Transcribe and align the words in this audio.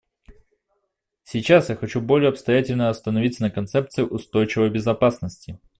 Сейчас 1.25 1.69
я 1.69 1.75
хочу 1.75 2.01
более 2.01 2.29
обстоятельно 2.29 2.89
остановиться 2.89 3.43
на 3.43 3.51
концепции 3.51 4.01
"устойчивой 4.01 4.71
безопасности". 4.71 5.59